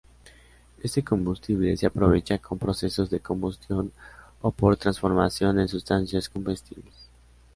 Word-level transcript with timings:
Este 0.81 1.03
combustible 1.03 1.77
se 1.77 1.85
aprovecha 1.85 2.39
con 2.39 2.57
procesos 2.57 3.11
de 3.11 3.19
combustión 3.19 3.91
o 4.41 4.49
por 4.49 4.75
transformación 4.75 5.59
en 5.59 5.67
sustancias 5.67 6.27
combustibles. 6.27 7.11